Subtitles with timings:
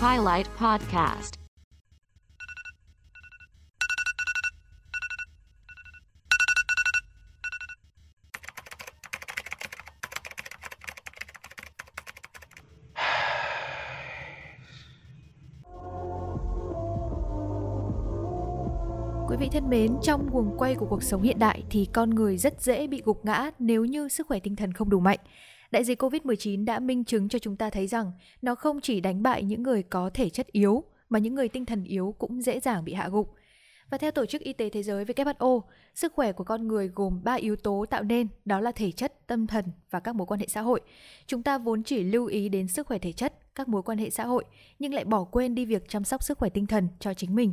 [0.00, 1.42] Highlight Podcast
[19.32, 22.36] Quý vị thân mến, trong guồng quay của cuộc sống hiện đại thì con người
[22.36, 25.18] rất dễ bị gục ngã nếu như sức khỏe tinh thần không đủ mạnh.
[25.72, 29.22] Đại dịch Covid-19 đã minh chứng cho chúng ta thấy rằng nó không chỉ đánh
[29.22, 32.60] bại những người có thể chất yếu mà những người tinh thần yếu cũng dễ
[32.60, 33.34] dàng bị hạ gục.
[33.90, 35.60] Và theo Tổ chức Y tế Thế giới WHO,
[35.94, 39.26] sức khỏe của con người gồm 3 yếu tố tạo nên, đó là thể chất,
[39.26, 40.80] tâm thần và các mối quan hệ xã hội.
[41.26, 44.10] Chúng ta vốn chỉ lưu ý đến sức khỏe thể chất, các mối quan hệ
[44.10, 44.44] xã hội,
[44.78, 47.52] nhưng lại bỏ quên đi việc chăm sóc sức khỏe tinh thần cho chính mình.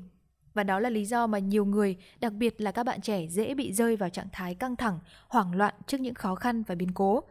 [0.53, 3.53] Và đó là lý do mà nhiều người, đặc biệt là các bạn trẻ dễ
[3.53, 6.91] bị rơi vào trạng thái căng thẳng, hoảng loạn trước những khó khăn và biến
[6.93, 7.23] cố.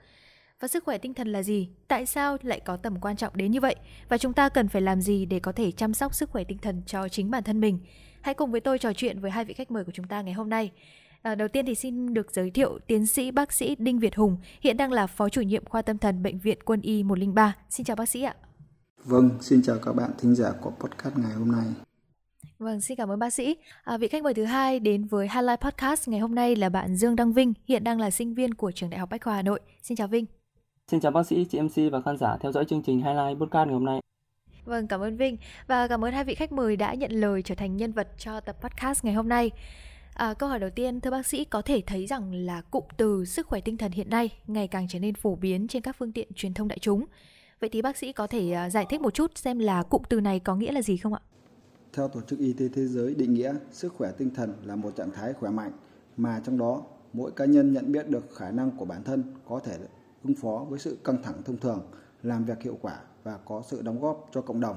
[0.60, 1.68] Và sức khỏe tinh thần là gì?
[1.88, 3.76] Tại sao lại có tầm quan trọng đến như vậy?
[4.08, 6.58] Và chúng ta cần phải làm gì để có thể chăm sóc sức khỏe tinh
[6.58, 7.78] thần cho chính bản thân mình?
[8.20, 10.34] Hãy cùng với tôi trò chuyện với hai vị khách mời của chúng ta ngày
[10.34, 10.70] hôm nay.
[11.22, 14.36] À, đầu tiên thì xin được giới thiệu tiến sĩ bác sĩ Đinh Việt Hùng,
[14.60, 17.56] hiện đang là phó chủ nhiệm khoa tâm thần bệnh viện Quân y 103.
[17.70, 18.34] Xin chào bác sĩ ạ.
[19.04, 21.66] Vâng, xin chào các bạn thính giả của podcast ngày hôm nay.
[22.58, 23.56] Vâng, xin cảm ơn bác sĩ.
[23.84, 26.96] À, vị khách mời thứ hai đến với Highlight Podcast ngày hôm nay là bạn
[26.96, 29.42] Dương Đăng Vinh, hiện đang là sinh viên của trường Đại học Bách khoa Hà
[29.42, 29.60] Nội.
[29.82, 30.37] Xin chào Vinh.
[30.90, 33.66] Xin chào bác sĩ, chị MC và khán giả theo dõi chương trình Highlight Podcast
[33.66, 34.00] ngày hôm nay.
[34.64, 35.36] Vâng, cảm ơn Vinh
[35.66, 38.40] và cảm ơn hai vị khách mời đã nhận lời trở thành nhân vật cho
[38.40, 39.50] tập podcast ngày hôm nay.
[40.14, 43.24] À, câu hỏi đầu tiên, thưa bác sĩ, có thể thấy rằng là cụm từ
[43.24, 46.12] sức khỏe tinh thần hiện nay ngày càng trở nên phổ biến trên các phương
[46.12, 47.04] tiện truyền thông đại chúng.
[47.60, 50.20] Vậy thì bác sĩ có thể uh, giải thích một chút xem là cụm từ
[50.20, 51.20] này có nghĩa là gì không ạ?
[51.92, 54.96] Theo Tổ chức Y tế Thế giới định nghĩa, sức khỏe tinh thần là một
[54.96, 55.72] trạng thái khỏe mạnh
[56.16, 59.60] mà trong đó mỗi cá nhân nhận biết được khả năng của bản thân có
[59.60, 59.76] thể
[60.24, 61.90] ứng phó với sự căng thẳng thông thường,
[62.22, 64.76] làm việc hiệu quả và có sự đóng góp cho cộng đồng.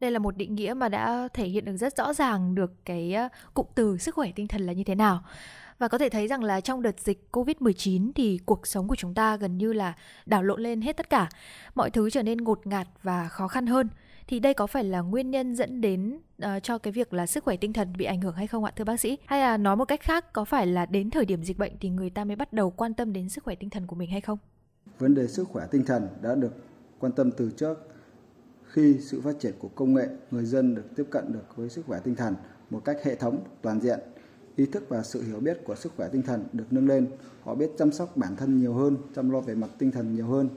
[0.00, 3.14] Đây là một định nghĩa mà đã thể hiện được rất rõ ràng được cái
[3.14, 5.24] ờ, cụm từ sức khỏe tinh thần là như thế nào.
[5.78, 9.14] Và có thể thấy rằng là trong đợt dịch Covid-19 thì cuộc sống của chúng
[9.14, 9.94] ta gần như là
[10.26, 11.28] đảo lộn lên hết tất cả.
[11.74, 13.88] Mọi thứ trở nên ngột ngạt và khó khăn hơn.
[14.28, 17.44] Thì đây có phải là nguyên nhân dẫn đến uh, cho cái việc là sức
[17.44, 19.18] khỏe tinh thần bị ảnh hưởng hay không ạ thưa bác sĩ?
[19.24, 21.88] Hay là nói một cách khác có phải là đến thời điểm dịch bệnh thì
[21.88, 24.20] người ta mới bắt đầu quan tâm đến sức khỏe tinh thần của mình hay
[24.20, 24.38] không?
[24.98, 26.52] Vấn đề sức khỏe tinh thần đã được
[26.98, 27.88] quan tâm từ trước
[28.64, 31.86] khi sự phát triển của công nghệ, người dân được tiếp cận được với sức
[31.86, 32.34] khỏe tinh thần
[32.70, 33.98] một cách hệ thống, toàn diện.
[34.56, 37.06] Ý thức và sự hiểu biết của sức khỏe tinh thần được nâng lên,
[37.42, 40.26] họ biết chăm sóc bản thân nhiều hơn, chăm lo về mặt tinh thần nhiều
[40.26, 40.48] hơn.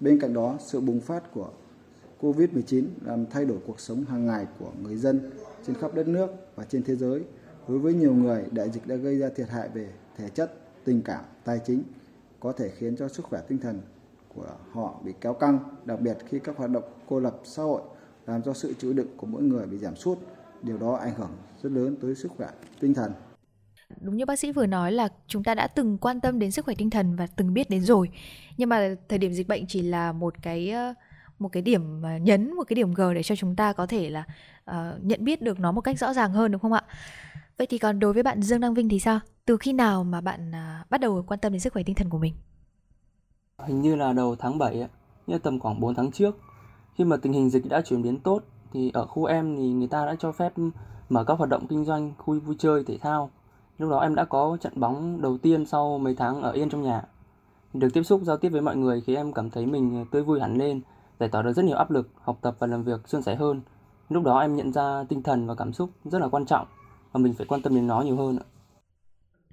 [0.00, 1.50] Bên cạnh đó, sự bùng phát của
[2.20, 5.30] COVID-19 làm thay đổi cuộc sống hàng ngày của người dân
[5.66, 7.22] trên khắp đất nước và trên thế giới.
[7.68, 11.02] Đối với nhiều người, đại dịch đã gây ra thiệt hại về thể chất, tình
[11.02, 11.82] cảm, tài chính,
[12.40, 13.80] có thể khiến cho sức khỏe tinh thần
[14.34, 17.82] của họ bị kéo căng, đặc biệt khi các hoạt động cô lập xã hội
[18.26, 20.18] làm cho sự chịu đựng của mỗi người bị giảm sút.
[20.62, 21.30] Điều đó ảnh hưởng
[21.62, 22.48] rất lớn tới sức khỏe
[22.80, 23.12] tinh thần.
[24.00, 26.64] Đúng như bác sĩ vừa nói là chúng ta đã từng quan tâm đến sức
[26.64, 28.10] khỏe tinh thần và từng biết đến rồi.
[28.56, 30.74] Nhưng mà thời điểm dịch bệnh chỉ là một cái
[31.38, 34.10] một cái điểm à, nhấn, một cái điểm G để cho chúng ta có thể
[34.10, 34.24] là
[34.70, 36.82] uh, nhận biết được nó một cách rõ ràng hơn đúng không ạ?
[37.58, 39.20] Vậy thì còn đối với bạn Dương Đăng Vinh thì sao?
[39.44, 42.10] Từ khi nào mà bạn uh, bắt đầu quan tâm đến sức khỏe tinh thần
[42.10, 42.34] của mình?
[43.66, 44.88] Hình như là đầu tháng 7 ấy,
[45.26, 46.38] như tầm khoảng 4 tháng trước.
[46.94, 49.88] Khi mà tình hình dịch đã chuyển biến tốt thì ở khu em thì người
[49.88, 50.52] ta đã cho phép
[51.08, 53.30] mở các hoạt động kinh doanh, khu vui chơi, thể thao.
[53.78, 56.82] Lúc đó em đã có trận bóng đầu tiên sau mấy tháng ở yên trong
[56.82, 57.02] nhà.
[57.74, 60.40] Được tiếp xúc giao tiếp với mọi người khiến em cảm thấy mình tươi vui
[60.40, 60.80] hẳn lên,
[61.20, 63.60] giải tỏa được rất nhiều áp lực, học tập và làm việc suôn sẻ hơn.
[64.08, 66.66] Lúc đó em nhận ra tinh thần và cảm xúc rất là quan trọng
[67.12, 68.46] và mình phải quan tâm đến nó nhiều hơn ạ.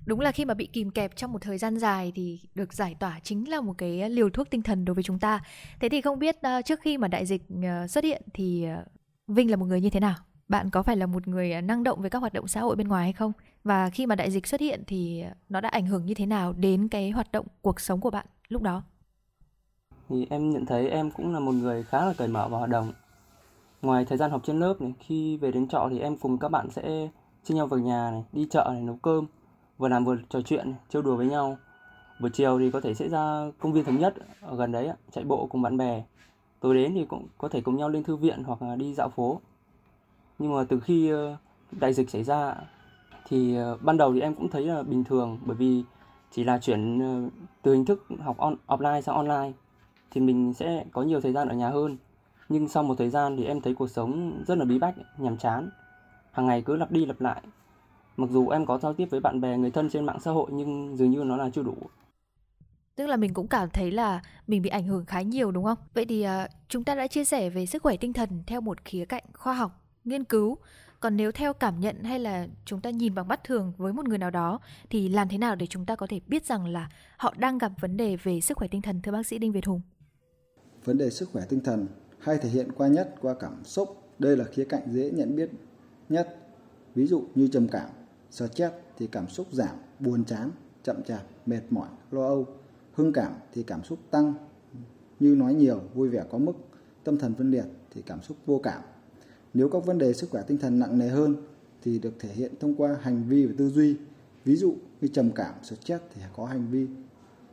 [0.06, 2.96] Đúng là khi mà bị kìm kẹp trong một thời gian dài thì được giải
[3.00, 5.42] tỏa chính là một cái liều thuốc tinh thần đối với chúng ta.
[5.80, 8.88] Thế thì không biết uh, trước khi mà đại dịch uh, xuất hiện thì uh,
[9.28, 10.16] vinh là một người như thế nào?
[10.48, 12.88] Bạn có phải là một người năng động với các hoạt động xã hội bên
[12.88, 13.32] ngoài hay không?
[13.64, 16.54] Và khi mà đại dịch xuất hiện thì nó đã ảnh hưởng như thế nào
[16.54, 18.84] đến cái hoạt động cuộc sống của bạn lúc đó?
[20.10, 22.70] Thì em nhận thấy em cũng là một người khá là cởi mở và hoạt
[22.70, 22.92] động.
[23.82, 26.52] Ngoài thời gian học trên lớp này khi về đến trọ thì em cùng các
[26.52, 27.10] bạn sẽ
[27.44, 29.26] chia nhau vào nhà này đi chợ này nấu cơm
[29.78, 31.58] vừa làm vừa trò chuyện trêu đùa với nhau.
[32.20, 35.24] Buổi chiều thì có thể sẽ ra công viên thống nhất ở gần đấy chạy
[35.24, 36.04] bộ cùng bạn bè.
[36.60, 39.10] Tối đến thì cũng có thể cùng nhau lên thư viện hoặc là đi dạo
[39.10, 39.42] phố.
[40.40, 41.38] Nhưng mà từ khi ờ,
[41.72, 42.56] đại dịch xảy ra
[43.28, 45.84] thì ờ, ban đầu thì em cũng thấy là bình thường bởi vì
[46.32, 47.30] chỉ là chuyển ờ,
[47.62, 49.52] từ hình thức học on, offline sang online
[50.16, 51.98] thì mình sẽ có nhiều thời gian ở nhà hơn
[52.50, 55.38] nhưng sau một thời gian thì em thấy cuộc sống rất là bí bách nhàm
[55.38, 55.70] chán
[56.32, 57.42] hàng ngày cứ lặp đi lặp lại
[58.18, 60.50] mặc dù em có giao tiếp với bạn bè người thân trên mạng xã hội
[60.54, 61.76] nhưng dường như nó là chưa đủ
[62.96, 65.78] Tức là mình cũng cảm thấy là mình bị ảnh hưởng khá nhiều đúng không?
[65.94, 66.30] Vậy thì uh,
[66.68, 69.54] chúng ta đã chia sẻ về sức khỏe tinh thần theo một khía cạnh khoa
[69.54, 70.58] học, nghiên cứu.
[71.00, 74.08] Còn nếu theo cảm nhận hay là chúng ta nhìn bằng mắt thường với một
[74.08, 74.60] người nào đó
[74.90, 77.72] thì làm thế nào để chúng ta có thể biết rằng là họ đang gặp
[77.80, 79.82] vấn đề về sức khỏe tinh thần thưa bác sĩ Đinh Việt Hùng?
[80.86, 81.88] Vấn đề sức khỏe tinh thần
[82.20, 84.02] hay thể hiện qua nhất qua cảm xúc.
[84.20, 85.50] Đây là khía cạnh dễ nhận biết
[86.10, 86.38] nhất.
[86.96, 87.90] Ví dụ như trầm cảm,
[88.32, 90.52] stress thì cảm xúc giảm, buồn chán,
[90.84, 92.48] chậm chạp, mệt mỏi, lo âu.
[92.94, 94.34] Hưng cảm thì cảm xúc tăng,
[95.20, 96.54] như nói nhiều, vui vẻ có mức.
[97.04, 98.82] Tâm thần phân liệt thì cảm xúc vô cảm.
[99.54, 101.36] Nếu các vấn đề sức khỏe tinh thần nặng nề hơn
[101.84, 103.96] thì được thể hiện thông qua hành vi và tư duy.
[104.46, 106.88] Ví dụ như trầm cảm, stress thì có hành vi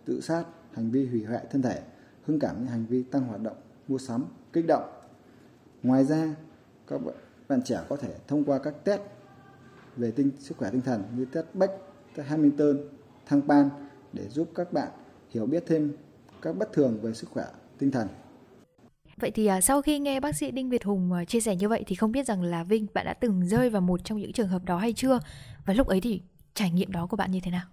[0.05, 1.83] tự sát, hành vi hủy hoại thân thể,
[2.27, 3.57] hưng cảm như hành vi tăng hoạt động,
[3.89, 4.83] mua sắm, kích động.
[5.83, 6.35] Ngoài ra,
[6.87, 7.01] các
[7.49, 9.01] bạn trẻ có thể thông qua các test
[9.97, 11.73] về tinh sức khỏe tinh thần như test Beck,
[12.17, 12.77] test Hamilton,
[13.27, 13.69] thăng Pan
[14.13, 14.89] để giúp các bạn
[15.31, 15.93] hiểu biết thêm
[16.43, 17.45] các bất thường về sức khỏe
[17.79, 18.09] tinh thần.
[19.17, 21.69] Vậy thì à, sau khi nghe bác sĩ Đinh Việt Hùng à, chia sẻ như
[21.69, 24.33] vậy thì không biết rằng là Vinh bạn đã từng rơi vào một trong những
[24.33, 25.19] trường hợp đó hay chưa?
[25.67, 26.21] Và lúc ấy thì
[26.55, 27.67] trải nghiệm đó của bạn như thế nào?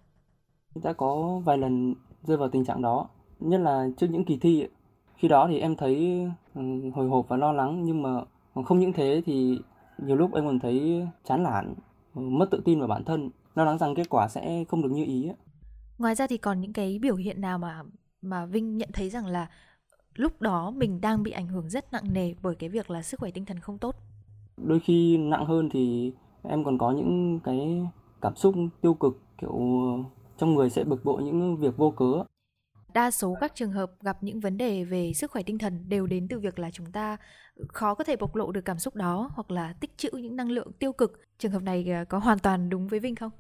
[0.84, 4.68] Đã có vài lần rơi vào tình trạng đó, nhất là trước những kỳ thi.
[5.16, 6.62] Khi đó thì em thấy ừ,
[6.96, 8.22] hồi hộp và lo lắng nhưng mà
[8.66, 9.60] không những thế thì
[9.98, 11.74] nhiều lúc em còn thấy chán nản,
[12.14, 15.06] mất tự tin vào bản thân, lo lắng rằng kết quả sẽ không được như
[15.06, 15.32] ý.
[15.98, 17.84] Ngoài ra thì còn những cái biểu hiện nào mà
[18.22, 19.50] mà Vinh nhận thấy rằng là
[20.16, 23.20] lúc đó mình đang bị ảnh hưởng rất nặng nề bởi cái việc là sức
[23.20, 23.96] khỏe tinh thần không tốt?
[24.58, 26.12] Đôi khi nặng hơn thì
[26.44, 27.88] em còn có những cái
[28.22, 29.60] cảm xúc tiêu cực kiểu
[30.38, 32.24] trong người sẽ bực bội những việc vô cớ.
[32.94, 36.08] Đa số các trường hợp gặp những vấn đề về sức khỏe tinh thần đều
[36.08, 37.18] đến từ việc là chúng ta
[37.68, 40.52] khó có thể bộc lộ được cảm xúc đó hoặc là tích trữ những năng
[40.52, 41.22] lượng tiêu cực.
[41.38, 43.32] Trường hợp này ờ, có hoàn toàn đúng với Vinh không?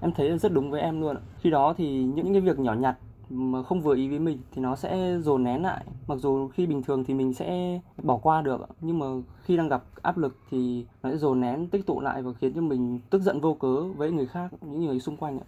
[0.00, 1.16] Em thấy rất đúng với em luôn.
[1.40, 2.96] Khi đó thì những cái việc nhỏ nhặt
[3.28, 5.84] mà không vừa ý với mình thì nó sẽ dồn nén lại.
[6.06, 9.06] Mặc dù khi bình thường thì mình sẽ bỏ qua được nhưng mà
[9.42, 12.52] khi đang gặp áp lực thì nó sẽ dồn nén tích tụ lại và khiến
[12.54, 15.46] cho mình tức giận vô cớ với người khác, những người xung quanh ạ.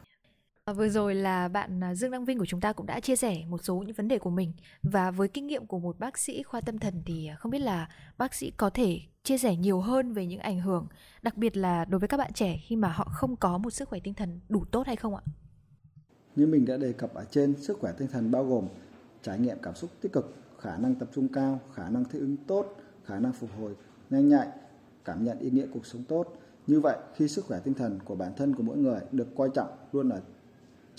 [0.69, 3.17] À, vừa rồi là bạn à, Dương Đăng Vinh của chúng ta cũng đã chia
[3.17, 6.19] sẻ một số những vấn đề của mình và với kinh nghiệm của một bác
[6.19, 7.89] sĩ khoa tâm thần thì à, không biết là
[8.19, 10.87] bác sĩ có thể chia sẻ nhiều hơn về những ảnh hưởng
[11.23, 13.89] đặc biệt là đối với các bạn trẻ khi mà họ không có một sức
[13.89, 15.23] khỏe tinh thần đủ tốt hay không ạ?
[16.37, 18.69] Như mình đã đề cập ở trên, sức khỏe tinh thần bao gồm
[19.23, 22.37] trải nghiệm cảm xúc tích cực, khả năng tập trung cao, khả năng thích ứng
[22.37, 23.75] tốt, khả năng phục hồi
[24.11, 24.49] nhanh nhạy,
[25.05, 26.39] cảm nhận ý nghĩa cuộc sống tốt.
[26.67, 29.51] Như vậy, khi sức khỏe tinh thần của bản thân của mỗi người được coi
[29.55, 30.21] trọng luôn ở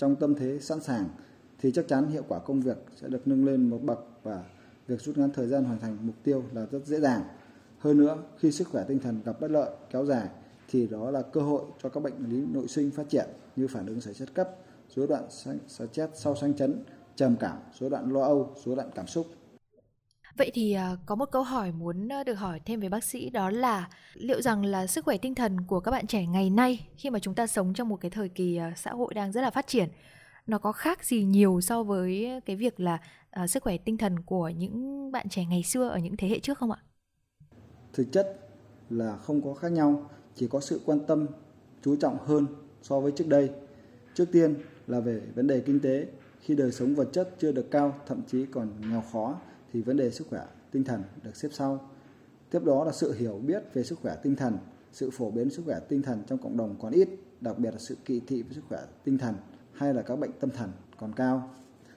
[0.00, 1.08] trong tâm thế sẵn sàng
[1.58, 4.44] thì chắc chắn hiệu quả công việc sẽ được nâng lên một bậc và
[4.86, 7.22] việc rút ngắn thời gian hoàn thành mục tiêu là rất dễ dàng.
[7.78, 10.28] Hơn nữa, khi sức khỏe tinh thần gặp bất lợi kéo dài
[10.68, 13.26] thì đó là cơ hội cho các bệnh lý nội sinh phát triển
[13.56, 14.50] như phản ứng xảy chất cấp,
[14.94, 16.84] rối loạn stress sau sang chấn,
[17.16, 19.26] trầm cảm, rối loạn lo âu, rối loạn cảm xúc.
[20.40, 23.50] Vậy thì ờ, có một câu hỏi muốn được hỏi thêm về bác sĩ đó
[23.50, 27.10] là liệu rằng là sức khỏe tinh thần của các bạn trẻ ngày nay khi
[27.10, 29.50] mà chúng ta sống trong một cái thời kỳ ờ, xã hội đang rất là
[29.50, 29.88] phát triển
[30.46, 32.98] nó có khác gì nhiều so với cái việc là
[33.42, 36.38] uh, sức khỏe tinh thần của những bạn trẻ ngày xưa ở những thế hệ
[36.38, 36.78] trước không ạ?
[37.92, 38.38] Thực chất
[38.90, 41.26] là không có khác nhau, chỉ có sự quan tâm
[41.82, 42.46] chú trọng hơn
[42.82, 43.50] so với trước đây.
[44.14, 44.54] Trước tiên
[44.86, 46.06] là về vấn đề kinh tế,
[46.40, 49.36] khi đời sống vật chất chưa được cao, thậm chí còn nghèo khó
[49.72, 51.90] thì vấn đề sức khỏe tinh thần được xếp sau.
[52.50, 54.58] Tiếp đó là sự hiểu biết về sức khỏe tinh thần,
[54.92, 57.08] sự phổ biến sức khỏe tinh thần trong cộng đồng còn ít,
[57.40, 59.34] đặc biệt là sự kỳ thị với sức khỏe tinh thần
[59.72, 61.50] hay là các bệnh tâm thần còn cao.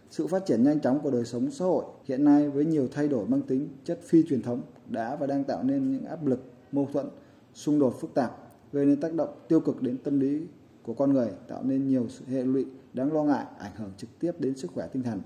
[0.09, 3.07] Sự phát triển nhanh chóng của đời sống xã hội hiện nay với nhiều thay
[3.07, 6.43] đổi mang tính chất phi truyền thống đã và đang tạo nên những áp lực,
[6.71, 7.05] mâu thuẫn,
[7.53, 8.37] xung đột phức tạp,
[8.71, 10.47] gây nên tác động tiêu cực đến tâm lý
[10.83, 14.09] của con người, tạo nên nhiều sự hệ lụy đáng lo ngại ảnh hưởng trực
[14.19, 15.21] tiếp đến sức khỏe tinh thần.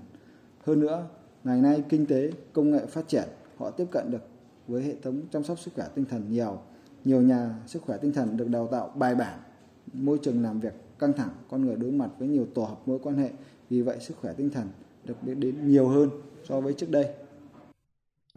[0.64, 1.06] Hơn nữa,
[1.44, 4.28] Ngày nay kinh tế, công nghệ phát triển, họ tiếp cận được
[4.68, 6.58] với hệ thống chăm sóc sức khỏe tinh thần nhiều.
[7.04, 9.38] Nhiều nhà sức khỏe tinh thần được đào tạo bài bản,
[9.92, 12.98] môi trường làm việc căng thẳng, con người đối mặt với nhiều tổ hợp mối
[13.02, 13.30] quan hệ.
[13.70, 14.68] Vì vậy sức khỏe tinh thần
[15.04, 16.10] được biết đến nhiều hơn
[16.48, 17.06] so với trước đây.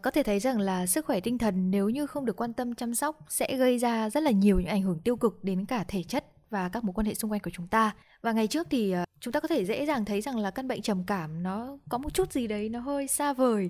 [0.02, 2.76] Có thể thấy rằng là sức khỏe tinh thần nếu như không được quan tâm
[2.76, 5.86] chăm sóc sẽ gây ra rất là nhiều những ảnh hưởng tiêu cực đến cả
[5.88, 7.92] thể chất và các mối quan hệ xung quanh của chúng ta.
[8.22, 10.68] Và ngày trước thì ờ, chúng ta có thể dễ dàng thấy rằng là căn
[10.68, 13.70] bệnh trầm cảm nó có một chút gì đấy nó hơi xa vời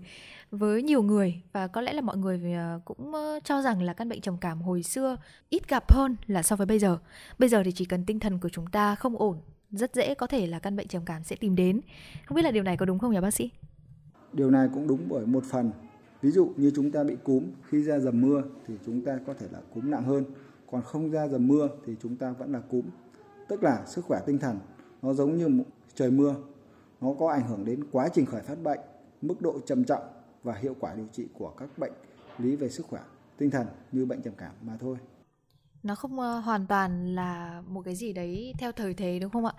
[0.51, 3.93] với nhiều người và có lẽ là mọi người ờ, cũng ờ, cho rằng là
[3.93, 5.17] căn bệnh trầm cảm hồi xưa
[5.49, 6.97] ít gặp hơn là so với bây giờ.
[7.39, 9.37] Bây giờ thì chỉ cần tinh thần của chúng ta không ổn,
[9.71, 11.81] rất dễ có thể là căn bệnh trầm cảm sẽ tìm đến.
[12.25, 13.49] Không biết là điều này có đúng không nhỉ bác sĩ?
[14.33, 15.71] Điều này cũng đúng bởi một phần.
[16.21, 19.33] Ví dụ như chúng ta bị cúm khi ra dầm mưa thì chúng ta có
[19.33, 20.23] thể là cúm nặng hơn,
[20.71, 22.85] còn không ra dầm mưa thì chúng ta vẫn là cúm.
[23.47, 24.59] Tức là sức khỏe tinh thần
[25.01, 25.63] nó giống như
[25.95, 26.35] trời mưa
[27.01, 28.79] nó có ảnh hưởng đến quá trình khởi phát bệnh,
[29.21, 30.03] mức độ trầm trọng
[30.43, 31.93] và hiệu quả điều trị của các bệnh
[32.37, 33.01] lý về sức khỏe
[33.37, 34.97] tinh thần như bệnh trầm cảm mà thôi.
[35.83, 39.45] Nó không ờ, hoàn toàn là một cái gì đấy theo thời thế đúng không
[39.45, 39.53] ạ?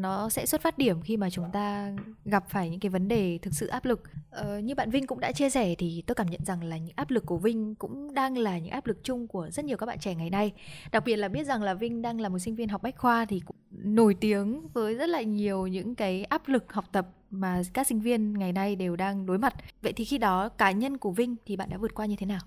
[0.00, 1.92] Nó sẽ xuất phát điểm khi mà chúng ta
[2.24, 4.02] gặp phải những cái vấn đề thực sự áp lực.
[4.30, 6.94] Ờ, như bạn Vinh cũng đã chia sẻ thì tôi cảm nhận rằng là những
[6.96, 9.86] áp lực của Vinh cũng đang là những áp lực chung của rất nhiều các
[9.86, 10.52] bạn trẻ ngày nay.
[10.92, 13.24] Đặc biệt là biết rằng là Vinh đang là một sinh viên học bách khoa
[13.24, 17.62] thì cũng nổi tiếng với rất là nhiều những cái áp lực học tập mà
[17.72, 19.54] các sinh viên ngày nay đều đang đối mặt.
[19.82, 22.26] Vậy thì khi đó cá nhân của Vinh thì bạn đã vượt qua như thế
[22.26, 22.40] nào?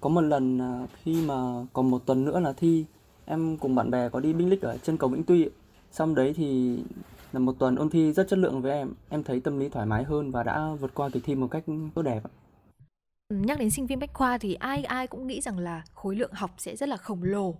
[0.00, 1.34] Có một lần à, khi mà
[1.72, 2.84] còn một tuần nữa là thi
[3.26, 5.48] em cùng bạn bè có đi binh lịch ở trên cầu Vĩnh Tuy
[5.92, 6.78] Xong đấy thì
[7.32, 8.92] là một tuần ôn thi rất chất lượng với em.
[9.08, 11.64] Em thấy tâm lý thoải mái hơn và đã vượt qua kỳ thi một cách
[11.94, 12.20] tốt đẹp.
[13.30, 16.32] Nhắc đến sinh viên bách khoa thì ai ai cũng nghĩ rằng là khối lượng
[16.32, 17.54] học sẽ rất là khổng lồ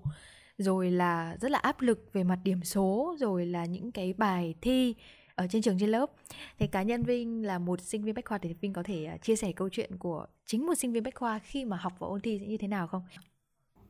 [0.58, 4.54] rồi là rất là áp lực về mặt điểm số rồi là những cái bài
[4.60, 4.94] thi
[5.34, 6.10] ở trên trường trên lớp
[6.58, 9.16] thì cá nhân Vinh là một sinh viên bách khoa thì Vinh có thể à,
[9.16, 12.06] chia sẻ câu chuyện của chính một sinh viên bách khoa khi mà học và
[12.06, 13.02] ôn thi sẽ như thế nào không?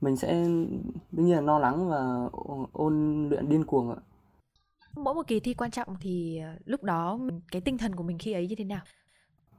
[0.01, 0.33] Mình sẽ
[1.13, 2.29] đương nhiên là lo lắng và
[2.73, 3.97] ôn luyện điên cuồng ạ
[4.97, 7.19] mỗi một kỳ thi quan trọng thì ờ, lúc đó
[7.53, 8.83] cái tinh thần của mình khi ấy như thế nào?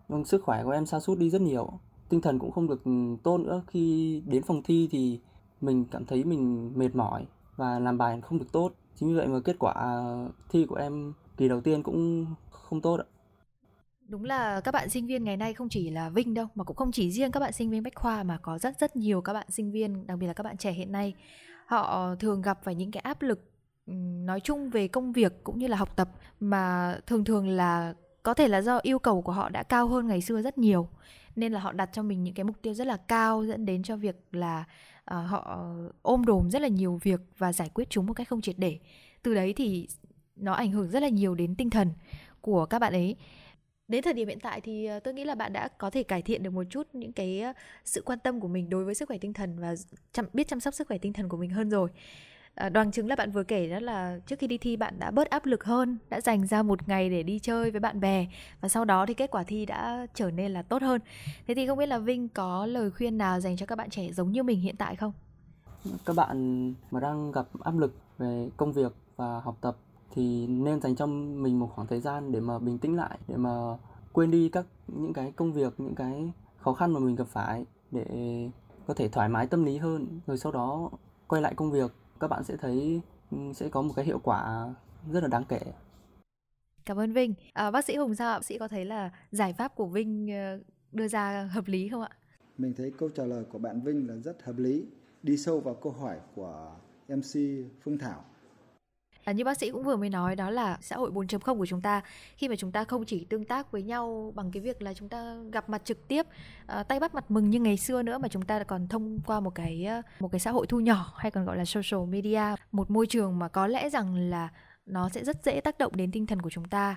[0.08, 1.80] Vâng sức khỏe của em sa sút đi rất nhiều.
[2.10, 2.82] Tinh thần cũng không được
[3.24, 3.64] tốt nữa.
[3.68, 5.20] Khi đến phòng thi thì
[5.62, 7.26] mình cảm thấy mình mệt mỏi
[7.56, 8.72] và làm bài không được tốt.
[8.96, 9.76] Chính vì vậy mà kết quả
[10.50, 13.06] thi của em kỳ đầu tiên cũng không tốt ạ.
[14.08, 16.76] Đúng là các bạn sinh viên ngày nay không chỉ là Vinh đâu mà cũng
[16.76, 19.34] không chỉ riêng các bạn sinh viên bách khoa mà có rất rất nhiều các
[19.34, 21.14] bạn sinh viên đặc biệt là các bạn trẻ hiện nay.
[21.66, 23.40] Họ thường gặp phải những cái áp lực
[24.26, 28.34] nói chung về công việc cũng như là học tập mà thường thường là có
[28.34, 30.90] thể là do yêu cầu của họ đã cao hơn ngày xưa rất nhiều.
[31.36, 33.84] Nên là họ đặt cho mình những cái mục tiêu rất là cao dẫn đến
[33.84, 34.64] cho việc là
[35.12, 35.66] uh, họ
[36.02, 38.80] ôm đồm rất là nhiều việc và giải quyết chúng một cách không triệt để.
[39.24, 39.88] Từ đấy thì
[40.36, 41.92] nó ảnh hưởng rất là nhiều đến tinh thần
[42.42, 43.16] của các bạn ấy.
[43.88, 46.22] Đến thời điểm hiện tại thì ờ, tôi nghĩ là bạn đã có thể cải
[46.22, 47.54] thiện được một chút những cái ờ,
[47.86, 49.76] sự quan tâm của mình đối với sức khỏe tinh thần và
[50.14, 51.90] chăm, biết chăm sóc sức khỏe tinh thần của mình hơn rồi.
[52.58, 55.00] Ờ, à, đoàn chứng là bạn vừa kể đó là trước khi đi thi bạn
[55.00, 58.00] đã bớt áp lực hơn đã dành ra một ngày để đi chơi với bạn
[58.00, 58.28] bè
[58.62, 61.02] và sau đó thì kết quả thi đã trở nên là tốt hơn.
[61.48, 64.12] Thế thì không biết là vinh có lời khuyên nào dành cho các bạn trẻ
[64.12, 65.12] giống như mình hiện tại không?
[66.06, 69.78] Các bạn mà đang gặp áp lực về công việc và học tập
[70.16, 73.38] thì nên dành cho mình một khoảng thời gian để mà bình tĩnh lại để
[73.38, 73.52] mà
[74.14, 77.66] quên đi các những cái công việc những cái khó khăn mà mình gặp phải
[77.92, 78.06] để
[78.88, 80.90] có thể thoải mái tâm lý hơn rồi sau đó
[81.28, 84.68] quay lại công việc các bạn sẽ thấy ừ, sẽ có một cái hiệu quả
[85.12, 85.62] rất là đáng kể.
[86.86, 87.34] Cảm ơn Vinh.
[87.54, 90.60] À, bác sĩ Hùng sao Bác sĩ có thấy là giải pháp của Vinh ờ,
[90.92, 92.10] đưa ra hợp lý không ạ?
[92.58, 94.86] Mình thấy câu trả lời của bạn Vinh là rất hợp lý.
[95.24, 96.76] Đi sâu vào câu hỏi của
[97.08, 97.40] MC
[97.82, 98.26] Phương Thảo
[99.28, 101.82] À, như bác sĩ cũng vừa mới nói đó là xã hội 4.0 của chúng
[101.82, 102.02] ta.
[102.38, 105.10] Khi mà chúng ta không chỉ tương tác với nhau bằng cái việc là chúng
[105.10, 106.26] ta gặp mặt trực tiếp
[106.80, 109.40] uh, tay bắt mặt mừng như ngày xưa nữa mà chúng ta còn thông qua
[109.40, 112.42] một cái uh, một cái xã hội thu nhỏ hay còn gọi là social media
[112.72, 114.50] một môi trường mà có lẽ rằng là
[114.86, 116.96] nó sẽ rất dễ tác động đến tinh thần của chúng ta.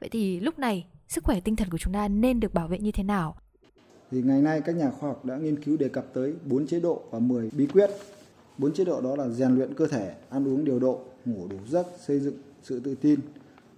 [0.00, 2.78] Vậy thì lúc này sức khỏe tinh thần của chúng ta nên được bảo vệ
[2.78, 3.36] như thế nào?
[4.10, 6.80] Thì ngày nay các nhà khoa học đã nghiên cứu đề cập tới 4 chế
[6.80, 7.90] độ và 10 bí quyết
[8.58, 11.56] bốn chế độ đó là rèn luyện cơ thể, ăn uống điều độ, ngủ đủ
[11.68, 13.20] giấc xây dựng sự tự tin.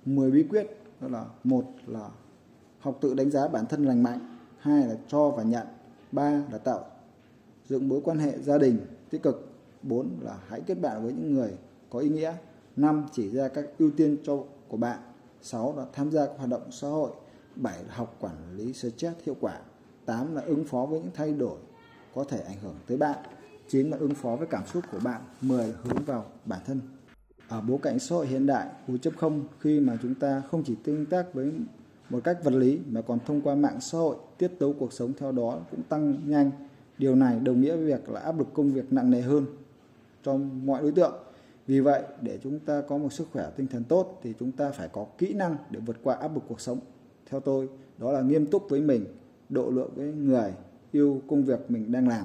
[0.05, 0.67] 10 bí quyết
[1.01, 2.09] đó là một là
[2.79, 4.19] học tự đánh giá bản thân lành mạnh
[4.59, 5.67] hai là cho và nhận
[6.13, 6.85] ba là tạo
[7.69, 8.79] dựng mối quan hệ gia đình
[9.11, 9.49] tích cực
[9.83, 11.51] bốn là hãy kết bạn với những người
[11.91, 12.33] có ý nghĩa
[12.77, 14.99] năm chỉ ra các ưu tiên cho của bạn
[15.43, 17.11] sáu là tham gia các hoạt động xã hội
[17.57, 19.61] bảy là học quản lý stress hiệu quả
[20.07, 21.59] tám là ứng phó với những thay đổi
[22.15, 23.19] có thể ảnh hưởng tới bạn.
[23.69, 26.81] 9 là ứng phó với cảm xúc của bạn mười là hướng vào bản thân.
[27.49, 31.07] Ở bối cảnh xã hội hiện đại 4.0 khi mà chúng ta không chỉ tương
[31.07, 31.53] tác với
[32.11, 35.13] một cách vật lý mà còn thông qua mạng xã hội tiết tấu cuộc sống
[35.19, 36.51] theo đó cũng tăng nhanh.
[36.99, 39.47] Điều này đồng nghĩa với việc là áp lực công việc nặng nề hơn
[40.25, 41.15] cho mọi đối tượng.
[41.67, 44.71] Vì vậy, để chúng ta có một sức khỏe tinh thần tốt thì chúng ta
[44.71, 46.79] phải có kỹ năng để vượt qua áp lực cuộc sống.
[47.31, 49.05] Theo tôi, đó là nghiêm túc với mình,
[49.49, 50.53] độ lượng với người,
[50.93, 52.25] yêu công việc mình đang làm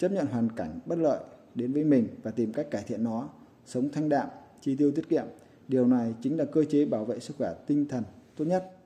[0.00, 1.20] chấp nhận hoàn cảnh bất lợi
[1.54, 3.28] đến với mình và tìm cách cải thiện nó
[3.64, 4.28] sống thanh đạm
[4.60, 5.24] chi tiêu tiết kiệm.
[5.68, 8.04] Điều này chính là cơ chế bảo vệ sức khỏe tinh thần
[8.36, 8.76] tốt nhất.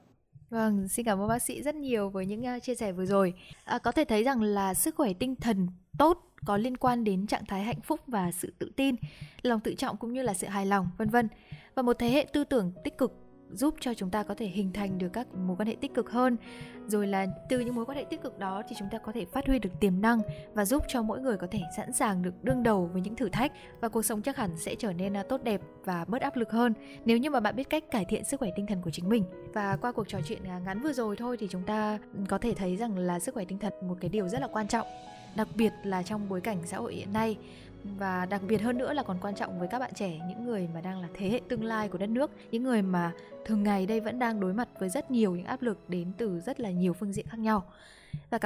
[0.51, 3.35] Vâng, xin cảm ơn bác sĩ rất nhiều với những à, chia sẻ vừa rồi.
[3.65, 5.69] À, có thể thấy rằng là sức khỏe tinh thần
[5.99, 8.95] tốt có liên quan đến trạng thái hạnh phúc và sự tự tin,
[9.43, 11.29] lòng tự trọng cũng như là sự hài lòng, vân vân.
[11.75, 13.24] Và một thế hệ tư tưởng tích cực
[13.57, 16.11] giúp cho chúng ta có thể hình thành được các mối quan hệ tích cực
[16.11, 16.37] hơn.
[16.87, 19.25] Rồi là từ những mối quan hệ tích cực đó thì chúng ta có thể
[19.25, 20.21] phát huy được tiềm năng
[20.55, 23.29] và giúp cho mỗi người có thể sẵn sàng được đương đầu với những thử
[23.29, 26.37] thách và cuộc sống chắc hẳn sẽ trở nên à, tốt đẹp và bớt áp
[26.37, 26.75] lực hơn.
[27.05, 29.25] Nếu như mà bạn biết cách cải thiện sức khỏe tinh thần của chính mình.
[29.53, 32.55] Và qua cuộc trò chuyện à, ngắn vừa rồi thôi thì chúng ta có thể
[32.55, 34.87] thấy rằng là sức khỏe tinh thần một cái điều rất là quan trọng,
[35.37, 37.37] đặc biệt là trong bối cảnh xã hội hiện nay
[37.85, 40.69] và đặc biệt hơn nữa là còn quan trọng với các bạn trẻ, những người
[40.75, 43.13] mà đang là thế hệ tương lai của đất nước, những người mà
[43.45, 46.41] thường ngày đây vẫn đang đối mặt với rất nhiều những áp lực đến từ
[46.41, 47.65] rất là nhiều phương diện khác nhau.
[48.31, 48.43] Và cảm